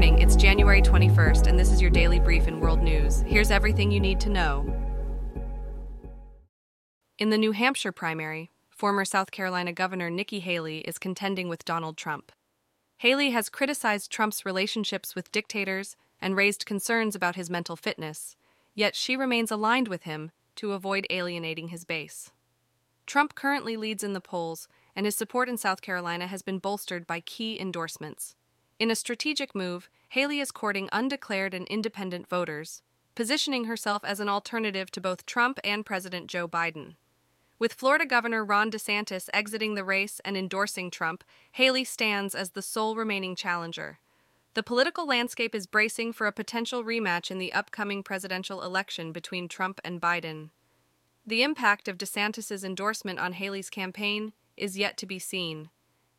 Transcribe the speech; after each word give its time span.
morning, 0.00 0.22
it's 0.22 0.34
January 0.34 0.80
21st, 0.80 1.46
and 1.46 1.58
this 1.58 1.70
is 1.70 1.82
your 1.82 1.90
daily 1.90 2.18
brief 2.18 2.48
in 2.48 2.58
world 2.58 2.80
news. 2.80 3.20
Here's 3.26 3.50
everything 3.50 3.90
you 3.90 4.00
need 4.00 4.18
to 4.20 4.30
know. 4.30 4.64
In 7.18 7.28
the 7.28 7.36
New 7.36 7.52
Hampshire 7.52 7.92
primary, 7.92 8.50
former 8.70 9.04
South 9.04 9.30
Carolina 9.30 9.74
Governor 9.74 10.08
Nikki 10.08 10.40
Haley 10.40 10.78
is 10.78 10.96
contending 10.96 11.50
with 11.50 11.66
Donald 11.66 11.98
Trump. 11.98 12.32
Haley 12.96 13.32
has 13.32 13.50
criticized 13.50 14.10
Trump's 14.10 14.46
relationships 14.46 15.14
with 15.14 15.30
dictators 15.32 15.96
and 16.18 16.34
raised 16.34 16.64
concerns 16.64 17.14
about 17.14 17.36
his 17.36 17.50
mental 17.50 17.76
fitness, 17.76 18.36
yet 18.74 18.96
she 18.96 19.18
remains 19.18 19.50
aligned 19.50 19.88
with 19.88 20.04
him 20.04 20.30
to 20.56 20.72
avoid 20.72 21.06
alienating 21.10 21.68
his 21.68 21.84
base. 21.84 22.30
Trump 23.04 23.34
currently 23.34 23.76
leads 23.76 24.02
in 24.02 24.14
the 24.14 24.20
polls, 24.22 24.66
and 24.96 25.04
his 25.04 25.14
support 25.14 25.46
in 25.46 25.58
South 25.58 25.82
Carolina 25.82 26.26
has 26.26 26.40
been 26.40 26.58
bolstered 26.58 27.06
by 27.06 27.20
key 27.20 27.60
endorsements. 27.60 28.34
In 28.80 28.90
a 28.90 28.96
strategic 28.96 29.54
move, 29.54 29.90
Haley 30.08 30.40
is 30.40 30.50
courting 30.50 30.88
undeclared 30.90 31.52
and 31.52 31.68
independent 31.68 32.26
voters, 32.30 32.80
positioning 33.14 33.66
herself 33.66 34.02
as 34.06 34.20
an 34.20 34.28
alternative 34.30 34.90
to 34.92 35.02
both 35.02 35.26
Trump 35.26 35.60
and 35.62 35.84
President 35.84 36.28
Joe 36.28 36.48
Biden. 36.48 36.94
With 37.58 37.74
Florida 37.74 38.06
Governor 38.06 38.42
Ron 38.42 38.70
DeSantis 38.70 39.28
exiting 39.34 39.74
the 39.74 39.84
race 39.84 40.18
and 40.24 40.34
endorsing 40.34 40.90
Trump, 40.90 41.24
Haley 41.52 41.84
stands 41.84 42.34
as 42.34 42.52
the 42.52 42.62
sole 42.62 42.96
remaining 42.96 43.36
challenger. 43.36 43.98
The 44.54 44.62
political 44.62 45.06
landscape 45.06 45.54
is 45.54 45.66
bracing 45.66 46.14
for 46.14 46.26
a 46.26 46.32
potential 46.32 46.82
rematch 46.82 47.30
in 47.30 47.36
the 47.36 47.52
upcoming 47.52 48.02
presidential 48.02 48.62
election 48.62 49.12
between 49.12 49.46
Trump 49.46 49.82
and 49.84 50.00
Biden. 50.00 50.48
The 51.26 51.42
impact 51.42 51.86
of 51.86 51.98
DeSantis' 51.98 52.64
endorsement 52.64 53.18
on 53.18 53.34
Haley's 53.34 53.68
campaign 53.68 54.32
is 54.56 54.78
yet 54.78 54.96
to 54.96 55.06
be 55.06 55.18
seen 55.18 55.68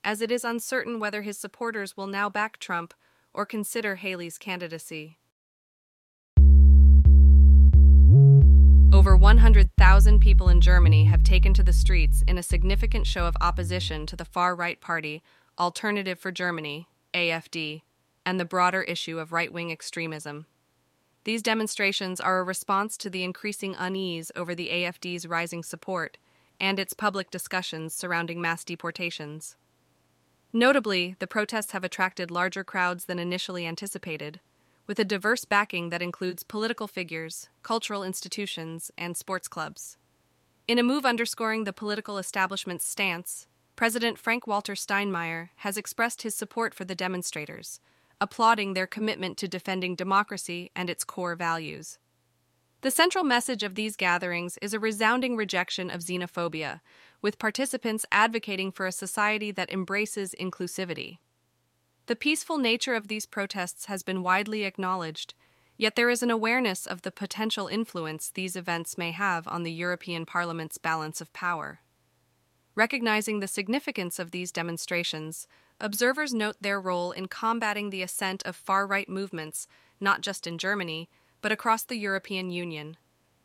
as 0.03 0.21
it 0.21 0.31
is 0.31 0.43
uncertain 0.43 0.99
whether 0.99 1.21
his 1.21 1.37
supporters 1.37 1.95
will 1.95 2.07
now 2.07 2.29
back 2.29 2.57
Trump 2.57 2.93
or 3.33 3.45
consider 3.45 3.95
Haley's 3.95 4.37
candidacy. 4.37 5.17
Over 8.93 9.15
100,000 9.15 10.19
people 10.19 10.49
in 10.49 10.61
Germany 10.61 11.05
have 11.05 11.23
taken 11.23 11.53
to 11.55 11.63
the 11.63 11.73
streets 11.73 12.23
in 12.27 12.37
a 12.37 12.43
significant 12.43 13.07
show 13.07 13.25
of 13.25 13.37
opposition 13.41 14.05
to 14.07 14.15
the 14.15 14.25
far 14.25 14.55
right 14.55 14.79
party 14.79 15.23
Alternative 15.59 16.17
for 16.17 16.31
Germany, 16.31 16.87
AFD, 17.13 17.81
and 18.25 18.39
the 18.39 18.45
broader 18.45 18.83
issue 18.83 19.19
of 19.19 19.31
right 19.31 19.51
wing 19.51 19.71
extremism. 19.71 20.45
These 21.23 21.43
demonstrations 21.43 22.19
are 22.19 22.39
a 22.39 22.43
response 22.43 22.97
to 22.97 23.09
the 23.09 23.23
increasing 23.23 23.75
unease 23.77 24.31
over 24.35 24.55
the 24.55 24.69
AFD's 24.69 25.27
rising 25.27 25.61
support 25.63 26.17
and 26.59 26.79
its 26.79 26.93
public 26.93 27.29
discussions 27.29 27.93
surrounding 27.93 28.41
mass 28.41 28.63
deportations. 28.63 29.55
Notably, 30.53 31.15
the 31.19 31.27
protests 31.27 31.71
have 31.71 31.83
attracted 31.83 32.29
larger 32.29 32.63
crowds 32.63 33.05
than 33.05 33.19
initially 33.19 33.65
anticipated, 33.65 34.41
with 34.85 34.99
a 34.99 35.05
diverse 35.05 35.45
backing 35.45 35.89
that 35.89 36.01
includes 36.01 36.43
political 36.43 36.87
figures, 36.87 37.47
cultural 37.63 38.03
institutions, 38.03 38.91
and 38.97 39.15
sports 39.15 39.47
clubs. 39.47 39.97
In 40.67 40.77
a 40.77 40.83
move 40.83 41.05
underscoring 41.05 41.63
the 41.63 41.73
political 41.73 42.17
establishment's 42.17 42.85
stance, 42.85 43.47
President 43.77 44.17
Frank 44.17 44.45
Walter 44.45 44.73
Steinmeier 44.73 45.49
has 45.57 45.77
expressed 45.77 46.23
his 46.23 46.35
support 46.35 46.73
for 46.73 46.83
the 46.83 46.95
demonstrators, 46.95 47.79
applauding 48.19 48.73
their 48.73 48.87
commitment 48.87 49.37
to 49.37 49.47
defending 49.47 49.95
democracy 49.95 50.69
and 50.75 50.89
its 50.89 51.03
core 51.03 51.35
values. 51.35 51.97
The 52.81 52.91
central 52.91 53.23
message 53.23 53.63
of 53.63 53.75
these 53.75 53.95
gatherings 53.95 54.57
is 54.61 54.73
a 54.73 54.79
resounding 54.79 55.35
rejection 55.35 55.89
of 55.89 56.01
xenophobia, 56.01 56.81
with 57.21 57.39
participants 57.39 58.05
advocating 58.11 58.71
for 58.71 58.87
a 58.87 58.91
society 58.91 59.51
that 59.51 59.71
embraces 59.71 60.35
inclusivity. 60.39 61.19
The 62.07 62.15
peaceful 62.15 62.57
nature 62.57 62.95
of 62.95 63.07
these 63.07 63.25
protests 63.25 63.85
has 63.85 64.03
been 64.03 64.23
widely 64.23 64.63
acknowledged, 64.63 65.33
yet 65.77 65.95
there 65.95 66.09
is 66.09 66.23
an 66.23 66.31
awareness 66.31 66.85
of 66.85 67.03
the 67.03 67.11
potential 67.11 67.67
influence 67.67 68.29
these 68.29 68.55
events 68.55 68.97
may 68.97 69.11
have 69.11 69.47
on 69.47 69.63
the 69.63 69.71
European 69.71 70.25
Parliament's 70.25 70.77
balance 70.77 71.21
of 71.21 71.31
power. 71.33 71.81
Recognizing 72.75 73.39
the 73.39 73.47
significance 73.47 74.17
of 74.17 74.31
these 74.31 74.51
demonstrations, 74.51 75.47
observers 75.79 76.33
note 76.33 76.55
their 76.61 76.79
role 76.79 77.11
in 77.11 77.27
combating 77.27 77.89
the 77.89 78.01
ascent 78.01 78.43
of 78.43 78.55
far 78.55 78.87
right 78.87 79.09
movements, 79.09 79.67
not 79.99 80.21
just 80.21 80.47
in 80.47 80.57
Germany, 80.57 81.09
but 81.41 81.51
across 81.51 81.83
the 81.83 81.97
European 81.97 82.49
Union. 82.49 82.97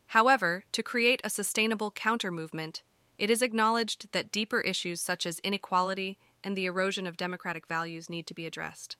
However, 0.07 0.63
to 0.71 0.83
create 0.83 1.21
a 1.23 1.29
sustainable 1.29 1.91
counter 1.91 2.31
movement, 2.31 2.83
it 3.17 3.29
is 3.29 3.41
acknowledged 3.41 4.11
that 4.11 4.31
deeper 4.31 4.61
issues 4.61 5.01
such 5.01 5.25
as 5.25 5.39
inequality 5.39 6.17
and 6.43 6.55
the 6.55 6.65
erosion 6.65 7.07
of 7.07 7.17
democratic 7.17 7.67
values 7.67 8.09
need 8.09 8.27
to 8.27 8.33
be 8.33 8.45
addressed. 8.45 8.95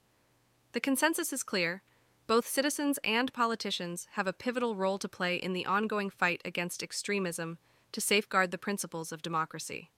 The 0.73 0.79
consensus 0.79 1.31
is 1.31 1.43
clear 1.43 1.83
both 2.27 2.45
citizens 2.45 2.99
and 3.05 3.31
politicians 3.31 4.07
have 4.11 4.27
a 4.27 4.33
pivotal 4.33 4.75
role 4.75 4.99
to 4.99 5.07
play 5.07 5.37
in 5.37 5.53
the 5.53 5.65
ongoing 5.65 6.09
fight 6.09 6.41
against 6.43 6.83
extremism 6.83 7.57
to 7.93 8.01
safeguard 8.01 8.51
the 8.51 8.57
principles 8.57 9.13
of 9.13 9.21
democracy. 9.21 9.91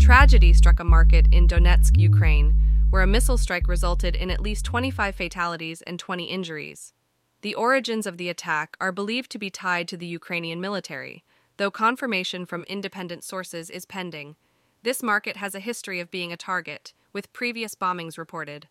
Tragedy 0.00 0.52
struck 0.52 0.80
a 0.80 0.84
market 0.84 1.28
in 1.30 1.46
Donetsk, 1.46 1.96
Ukraine, 1.96 2.58
where 2.90 3.02
a 3.02 3.06
missile 3.06 3.38
strike 3.38 3.68
resulted 3.68 4.16
in 4.16 4.30
at 4.30 4.40
least 4.40 4.64
25 4.64 5.14
fatalities 5.14 5.82
and 5.82 6.00
20 6.00 6.24
injuries. 6.24 6.94
The 7.42 7.54
origins 7.54 8.06
of 8.06 8.16
the 8.16 8.28
attack 8.28 8.76
are 8.80 8.90
believed 8.90 9.30
to 9.30 9.38
be 9.38 9.50
tied 9.50 9.86
to 9.88 9.96
the 9.96 10.06
Ukrainian 10.06 10.60
military, 10.60 11.24
though 11.56 11.70
confirmation 11.70 12.46
from 12.46 12.64
independent 12.64 13.22
sources 13.22 13.70
is 13.70 13.84
pending. 13.84 14.36
This 14.82 15.02
market 15.02 15.36
has 15.36 15.54
a 15.54 15.60
history 15.60 16.00
of 16.00 16.10
being 16.10 16.32
a 16.32 16.36
target, 16.36 16.92
with 17.12 17.32
previous 17.32 17.74
bombings 17.74 18.18
reported. 18.18 18.68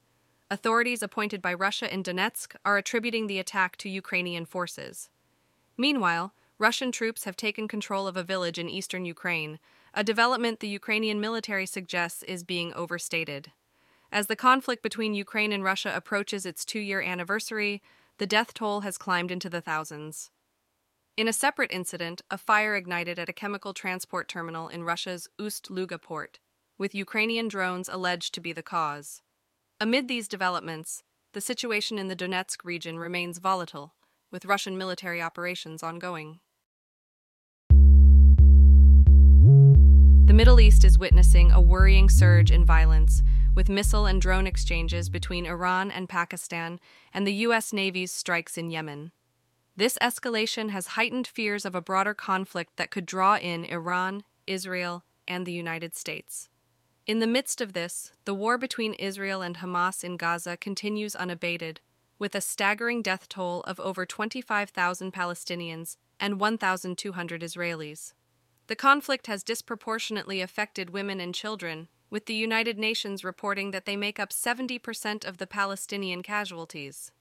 Authorities 0.49 1.01
appointed 1.01 1.41
by 1.41 1.53
Russia 1.53 1.93
in 1.93 2.03
Donetsk 2.03 2.55
are 2.65 2.77
attributing 2.77 3.27
the 3.27 3.39
attack 3.39 3.77
to 3.77 3.89
Ukrainian 3.89 4.45
forces. 4.45 5.09
Meanwhile, 5.77 6.33
Russian 6.57 6.91
troops 6.91 7.25
have 7.25 7.35
taken 7.35 7.67
control 7.67 8.07
of 8.07 8.17
a 8.17 8.23
village 8.23 8.57
in 8.57 8.69
eastern 8.69 9.05
Ukraine, 9.05 9.59
a 9.93 10.03
development 10.03 10.59
the 10.59 10.67
Ukrainian 10.67 11.21
military 11.21 11.65
suggests 11.65 12.23
is 12.23 12.43
being 12.43 12.73
overstated. 12.73 13.51
As 14.11 14.27
the 14.27 14.35
conflict 14.35 14.81
between 14.81 15.13
Ukraine 15.13 15.51
and 15.51 15.63
Russia 15.63 15.91
approaches 15.93 16.45
its 16.45 16.63
two 16.65 16.79
year 16.79 17.01
anniversary, 17.01 17.81
the 18.17 18.27
death 18.27 18.53
toll 18.53 18.81
has 18.81 18.97
climbed 18.97 19.31
into 19.31 19.49
the 19.49 19.61
thousands. 19.61 20.31
In 21.15 21.27
a 21.27 21.33
separate 21.33 21.71
incident, 21.71 22.21
a 22.29 22.37
fire 22.37 22.75
ignited 22.75 23.17
at 23.17 23.29
a 23.29 23.33
chemical 23.33 23.73
transport 23.73 24.27
terminal 24.27 24.67
in 24.67 24.83
Russia's 24.83 25.27
Ust-Luga 25.39 25.97
port, 25.97 26.39
with 26.77 26.95
Ukrainian 26.95 27.47
drones 27.47 27.89
alleged 27.89 28.33
to 28.35 28.41
be 28.41 28.53
the 28.53 28.63
cause. 28.63 29.21
Amid 29.79 30.07
these 30.07 30.27
developments, 30.27 31.03
the 31.33 31.41
situation 31.41 31.97
in 31.99 32.07
the 32.07 32.15
Donetsk 32.15 32.63
region 32.63 32.99
remains 32.99 33.37
volatile, 33.37 33.95
with 34.31 34.45
Russian 34.45 34.77
military 34.77 35.21
operations 35.21 35.83
ongoing. 35.83 36.39
The 40.27 40.33
Middle 40.33 40.59
East 40.59 40.83
is 40.83 40.99
witnessing 40.99 41.53
a 41.53 41.61
worrying 41.61 42.09
surge 42.09 42.51
in 42.51 42.65
violence 42.65 43.23
with 43.55 43.69
missile 43.69 44.05
and 44.05 44.21
drone 44.21 44.45
exchanges 44.45 45.07
between 45.07 45.45
Iran 45.45 45.89
and 45.89 46.09
Pakistan 46.09 46.81
and 47.13 47.25
the 47.25 47.33
U.S. 47.45 47.71
Navy's 47.71 48.11
strikes 48.11 48.57
in 48.57 48.69
Yemen. 48.69 49.13
This 49.77 49.97
escalation 50.01 50.71
has 50.71 50.87
heightened 50.87 51.27
fears 51.27 51.63
of 51.63 51.75
a 51.75 51.81
broader 51.81 52.13
conflict 52.13 52.75
that 52.75 52.91
could 52.91 53.05
draw 53.05 53.37
in 53.37 53.63
Iran, 53.63 54.25
Israel, 54.45 55.05
and 55.29 55.45
the 55.45 55.53
United 55.53 55.95
States. 55.95 56.49
In 57.05 57.19
the 57.19 57.25
midst 57.25 57.61
of 57.61 57.71
this, 57.71 58.11
the 58.25 58.33
war 58.33 58.57
between 58.57 58.95
Israel 58.95 59.41
and 59.41 59.59
Hamas 59.59 60.03
in 60.03 60.17
Gaza 60.17 60.57
continues 60.57 61.15
unabated, 61.15 61.79
with 62.19 62.35
a 62.35 62.41
staggering 62.41 63.01
death 63.01 63.29
toll 63.29 63.61
of 63.61 63.79
over 63.79 64.05
25,000 64.05 65.13
Palestinians 65.13 65.95
and 66.19 66.37
1,200 66.37 67.41
Israelis. 67.41 68.11
The 68.67 68.75
conflict 68.75 69.27
has 69.27 69.43
disproportionately 69.43 70.41
affected 70.41 70.89
women 70.89 71.21
and 71.21 71.33
children, 71.33 71.87
with 72.09 72.25
the 72.25 72.35
United 72.35 72.77
Nations 72.77 73.23
reporting 73.23 73.71
that 73.71 73.85
they 73.85 73.95
make 73.95 74.19
up 74.19 74.29
70% 74.31 75.25
of 75.25 75.37
the 75.37 75.47
Palestinian 75.47 76.21
casualties. 76.21 77.11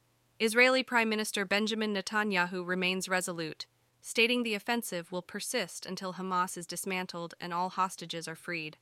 Israeli 0.40 0.82
Prime 0.82 1.08
Minister 1.08 1.44
Benjamin 1.44 1.94
Netanyahu 1.94 2.66
remains 2.66 3.08
resolute, 3.08 3.66
stating 4.00 4.43
the 4.43 4.54
offensive 4.54 5.10
will 5.10 5.22
persist 5.22 5.87
until 5.87 6.14
Hamas 6.14 6.58
is 6.58 6.66
dismantled 6.66 7.34
and 7.40 7.54
all 7.54 7.70
hostages 7.70 8.28
are 8.28 8.34
freed. 8.37 8.76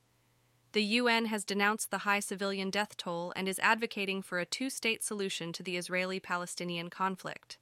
The 0.73 0.83
UN 0.83 1.27
has 1.27 1.45
denounced 1.45 1.89
the 1.89 1.99
high 1.99 2.19
civilian 2.19 2.69
death 2.69 2.97
toll 2.97 3.31
and 3.35 3.47
is 3.47 3.59
advocating 3.59 4.21
for 4.21 4.39
a 4.39 4.45
two 4.45 4.69
state 4.69 5.03
solution 5.03 5.53
to 5.53 5.63
the 5.63 5.77
Israeli 5.77 6.19
Palestinian 6.19 6.89
conflict. 6.89 7.57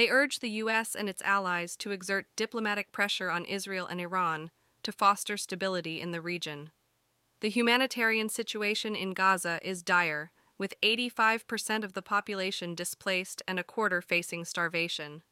They 0.00 0.08
urge 0.08 0.38
the 0.38 0.48
U.S. 0.62 0.94
and 0.94 1.10
its 1.10 1.20
allies 1.20 1.76
to 1.76 1.90
exert 1.90 2.24
diplomatic 2.34 2.90
pressure 2.90 3.28
on 3.30 3.44
Israel 3.44 3.86
and 3.86 4.00
Iran 4.00 4.50
to 4.82 4.92
foster 4.92 5.36
stability 5.36 6.00
in 6.00 6.10
the 6.10 6.22
region. 6.22 6.70
The 7.42 7.50
humanitarian 7.50 8.30
situation 8.30 8.96
in 8.96 9.12
Gaza 9.12 9.60
is 9.62 9.82
dire, 9.82 10.30
with 10.56 10.72
85% 10.82 11.84
of 11.84 11.92
the 11.92 12.00
population 12.00 12.74
displaced 12.74 13.42
and 13.46 13.58
a 13.58 13.62
quarter 13.62 14.00
facing 14.00 14.46
starvation. 14.46 15.22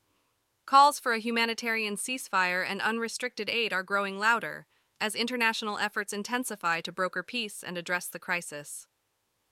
Calls 0.67 1.01
for 1.01 1.15
a 1.15 1.19
humanitarian 1.19 1.97
ceasefire 1.97 2.63
and 2.63 2.83
unrestricted 2.83 3.49
aid 3.49 3.73
are 3.73 3.83
growing 3.83 4.19
louder 4.19 4.67
as 5.01 5.15
international 5.15 5.79
efforts 5.79 6.13
intensify 6.13 6.83
to 6.83 6.93
broker 6.93 7.23
peace 7.23 7.65
and 7.67 7.79
address 7.79 8.07
the 8.07 8.19
crisis. 8.19 8.87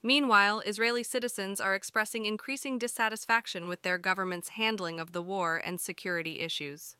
Meanwhile, 0.02 0.60
Israeli 0.66 1.02
citizens 1.02 1.60
are 1.60 1.74
expressing 1.74 2.26
increasing 2.26 2.78
dissatisfaction 2.78 3.68
with 3.68 3.82
their 3.82 3.98
government's 3.98 4.50
handling 4.50 5.00
of 5.00 5.12
the 5.12 5.22
war 5.22 5.60
and 5.64 5.80
security 5.80 6.40
issues. 6.40 6.96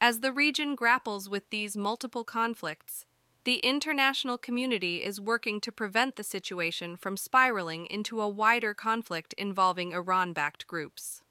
As 0.00 0.20
the 0.20 0.32
region 0.32 0.74
grapples 0.74 1.28
with 1.28 1.48
these 1.50 1.76
multiple 1.76 2.24
conflicts, 2.24 3.06
the 3.44 3.58
international 3.58 4.38
community 4.38 5.04
is 5.04 5.20
working 5.20 5.60
to 5.60 5.70
prevent 5.70 6.16
the 6.16 6.24
situation 6.24 6.96
from 6.96 7.16
spiraling 7.16 7.86
into 7.86 8.20
a 8.20 8.28
wider 8.28 8.74
conflict 8.74 9.34
involving 9.38 9.92
Iran 9.92 10.32
backed 10.32 10.66
groups. 10.66 11.22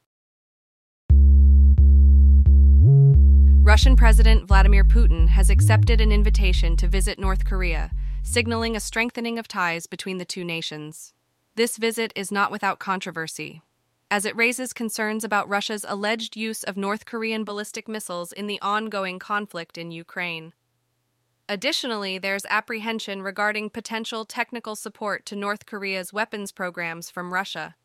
Russian 3.65 3.95
President 3.95 4.47
Vladimir 4.47 4.83
Putin 4.83 5.27
has 5.27 5.50
accepted 5.50 6.00
an 6.00 6.11
invitation 6.11 6.77
to 6.77 6.88
visit 6.88 7.19
North 7.19 7.45
Korea, 7.45 7.91
signaling 8.25 8.75
a 8.75 8.80
strengthening 8.80 9.39
of 9.39 9.48
ties 9.48 9.86
between 9.88 10.18
the 10.18 10.25
two 10.25 10.44
nations. 10.44 11.13
This 11.56 11.77
visit 11.77 12.12
is 12.16 12.31
not 12.31 12.51
without 12.51 12.80
controversy, 12.80 13.62
as 14.12 14.25
it 14.25 14.36
raises 14.36 14.74
concerns 14.74 15.24
about 15.24 15.48
Russia's 15.48 15.86
alleged 15.88 16.36
use 16.36 16.63
of 16.63 16.75
North 16.75 17.06
Korean 17.06 17.45
ballistic 17.45 17.88
missiles 17.88 18.33
in 18.33 18.48
the 18.48 18.60
ongoing 18.62 19.19
conflict 19.19 19.77
in 19.77 19.92
Ukraine. 19.92 20.54
Additionally, 21.48 22.18
there's 22.18 22.45
apprehension 22.50 23.22
regarding 23.22 23.69
potential 23.69 24.25
technical 24.25 24.75
support 24.75 25.25
to 25.28 25.36
North 25.36 25.66
Korea's 25.66 26.12
weapons 26.12 26.51
programs 26.51 27.10
from 27.10 27.31
Russia. 27.31 27.75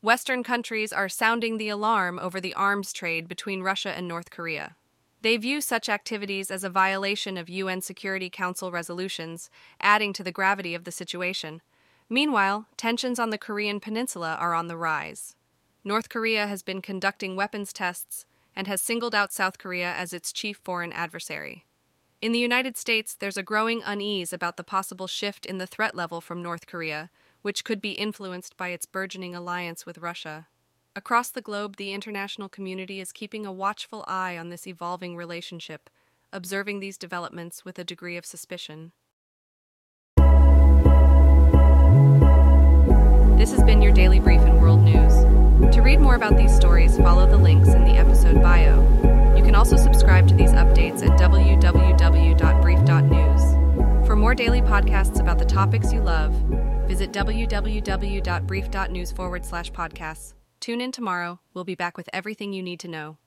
Western 0.00 0.44
countries 0.44 0.92
are 0.92 1.08
sounding 1.08 1.58
the 1.58 1.68
alarm 1.68 2.18
over 2.20 2.40
the 2.40 2.54
arms 2.54 2.92
trade 2.92 3.26
between 3.26 3.62
Russia 3.62 3.90
and 3.90 4.06
North 4.06 4.30
Korea. 4.30 4.76
They 5.26 5.36
view 5.38 5.60
such 5.60 5.88
activities 5.88 6.52
as 6.52 6.62
a 6.62 6.70
violation 6.70 7.36
of 7.36 7.48
UN 7.48 7.80
Security 7.80 8.30
Council 8.30 8.70
resolutions, 8.70 9.50
adding 9.80 10.12
to 10.12 10.22
the 10.22 10.30
gravity 10.30 10.72
of 10.72 10.84
the 10.84 10.92
situation. 10.92 11.62
Meanwhile, 12.08 12.66
tensions 12.76 13.18
on 13.18 13.30
the 13.30 13.36
Korean 13.36 13.80
peninsula 13.80 14.36
are 14.38 14.54
on 14.54 14.68
the 14.68 14.76
rise. 14.76 15.34
North 15.82 16.08
Korea 16.08 16.46
has 16.46 16.62
been 16.62 16.80
conducting 16.80 17.34
weapons 17.34 17.72
tests 17.72 18.24
and 18.54 18.68
has 18.68 18.80
singled 18.80 19.16
out 19.16 19.32
South 19.32 19.58
Korea 19.58 19.92
as 19.94 20.12
its 20.12 20.32
chief 20.32 20.60
foreign 20.62 20.92
adversary. 20.92 21.64
In 22.22 22.30
the 22.30 22.38
United 22.38 22.76
States, 22.76 23.12
there's 23.12 23.36
a 23.36 23.42
growing 23.42 23.82
unease 23.84 24.32
about 24.32 24.56
the 24.56 24.62
possible 24.62 25.08
shift 25.08 25.44
in 25.44 25.58
the 25.58 25.66
threat 25.66 25.96
level 25.96 26.20
from 26.20 26.40
North 26.40 26.68
Korea, 26.68 27.10
which 27.42 27.64
could 27.64 27.80
be 27.80 27.94
influenced 27.94 28.56
by 28.56 28.68
its 28.68 28.86
burgeoning 28.86 29.34
alliance 29.34 29.84
with 29.84 29.98
Russia. 29.98 30.46
Across 30.96 31.30
the 31.32 31.42
globe, 31.42 31.76
the 31.76 31.92
international 31.92 32.48
community 32.48 33.00
is 33.00 33.12
keeping 33.12 33.44
a 33.44 33.52
watchful 33.52 34.02
eye 34.08 34.38
on 34.38 34.48
this 34.48 34.66
evolving 34.66 35.14
relationship, 35.14 35.90
observing 36.32 36.80
these 36.80 36.96
developments 36.96 37.66
with 37.66 37.78
a 37.78 37.84
degree 37.84 38.16
of 38.16 38.24
suspicion. 38.24 38.92
This 43.36 43.52
has 43.52 43.62
been 43.62 43.82
your 43.82 43.92
daily 43.92 44.20
brief 44.20 44.40
in 44.40 44.58
world 44.58 44.80
news. 44.80 45.12
To 45.74 45.82
read 45.82 46.00
more 46.00 46.14
about 46.14 46.38
these 46.38 46.56
stories, 46.56 46.96
follow 46.96 47.26
the 47.26 47.36
links 47.36 47.68
in 47.68 47.84
the 47.84 47.98
episode 47.98 48.40
bio. 48.40 48.80
You 49.36 49.44
can 49.44 49.54
also 49.54 49.76
subscribe 49.76 50.26
to 50.28 50.34
these 50.34 50.52
updates 50.52 51.06
at 51.06 51.20
www.brief.news. 51.20 54.06
For 54.06 54.16
more 54.16 54.34
daily 54.34 54.62
podcasts 54.62 55.20
about 55.20 55.38
the 55.38 55.44
topics 55.44 55.92
you 55.92 56.00
love, 56.00 56.32
visit 56.88 57.12
www.brief.news 57.12 59.12
forward 59.12 59.44
slash 59.44 59.70
podcasts. 59.72 60.32
Tune 60.60 60.80
in 60.80 60.92
tomorrow. 60.92 61.40
We'll 61.52 61.64
be 61.64 61.74
back 61.74 61.96
with 61.96 62.08
everything 62.12 62.52
you 62.52 62.62
need 62.62 62.80
to 62.80 62.88
know. 62.88 63.18